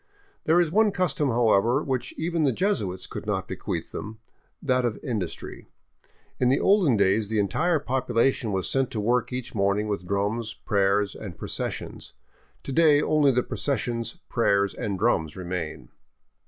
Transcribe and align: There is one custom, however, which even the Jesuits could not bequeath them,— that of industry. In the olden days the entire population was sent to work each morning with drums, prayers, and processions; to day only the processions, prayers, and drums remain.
There 0.45 0.59
is 0.59 0.71
one 0.71 0.89
custom, 0.91 1.29
however, 1.29 1.83
which 1.83 2.11
even 2.17 2.43
the 2.43 2.51
Jesuits 2.51 3.05
could 3.05 3.27
not 3.27 3.47
bequeath 3.47 3.91
them,— 3.91 4.17
that 4.69 4.83
of 4.83 4.97
industry. 5.03 5.67
In 6.39 6.49
the 6.49 6.59
olden 6.59 6.97
days 6.97 7.29
the 7.29 7.37
entire 7.37 7.77
population 7.77 8.51
was 8.51 8.67
sent 8.67 8.89
to 8.93 8.99
work 8.99 9.31
each 9.31 9.53
morning 9.53 9.87
with 9.87 10.07
drums, 10.07 10.55
prayers, 10.55 11.13
and 11.13 11.37
processions; 11.37 12.13
to 12.63 12.71
day 12.71 12.99
only 12.99 13.31
the 13.31 13.43
processions, 13.43 14.15
prayers, 14.27 14.73
and 14.73 14.97
drums 14.97 15.37
remain. 15.37 15.89